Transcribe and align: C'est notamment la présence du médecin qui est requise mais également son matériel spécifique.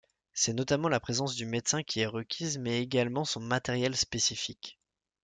C'est 0.33 0.53
notamment 0.53 0.89
la 0.89 0.99
présence 0.99 1.35
du 1.35 1.45
médecin 1.45 1.83
qui 1.83 1.99
est 1.99 2.07
requise 2.07 2.57
mais 2.57 2.81
également 2.81 3.23
son 3.23 3.39
matériel 3.39 3.95
spécifique. 3.95 4.79